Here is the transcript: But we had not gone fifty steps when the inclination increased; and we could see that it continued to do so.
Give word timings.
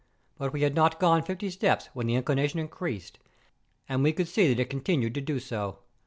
But 0.39 0.51
we 0.51 0.63
had 0.63 0.73
not 0.73 0.99
gone 0.99 1.21
fifty 1.21 1.51
steps 1.51 1.87
when 1.93 2.07
the 2.07 2.15
inclination 2.15 2.59
increased; 2.59 3.19
and 3.87 4.01
we 4.01 4.13
could 4.13 4.27
see 4.27 4.47
that 4.47 4.59
it 4.59 4.65
continued 4.67 5.13
to 5.13 5.21
do 5.21 5.39
so. 5.39 5.77